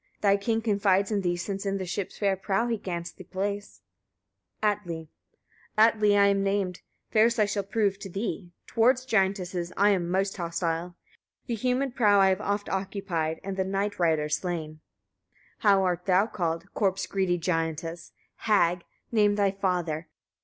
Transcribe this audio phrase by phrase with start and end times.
[0.21, 3.81] Thy king confides in thee, since in the ship's fair prow he grants thee place.
[4.63, 5.11] Atli.
[5.75, 5.77] 15.
[5.77, 6.81] Atli I am named,
[7.11, 10.95] fierce I shall prove to thee; towards giantesses I am most hostile.
[11.45, 14.79] The humid prow I have oft occupied, and the night riders slain.
[15.57, 15.57] 16.
[15.59, 16.73] How art thou called?
[16.73, 18.11] corpse greedy giantess!
[18.37, 18.83] hag!
[19.11, 20.07] name thy father.